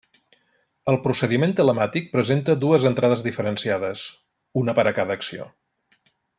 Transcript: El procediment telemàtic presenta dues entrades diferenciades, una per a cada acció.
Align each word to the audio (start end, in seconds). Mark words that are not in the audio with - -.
El 0.93 0.95
procediment 1.03 1.53
telemàtic 1.59 2.09
presenta 2.15 2.57
dues 2.65 2.89
entrades 2.93 3.23
diferenciades, 3.29 4.07
una 4.65 4.79
per 4.81 4.89
a 4.95 4.99
cada 5.03 5.21
acció. 5.21 5.51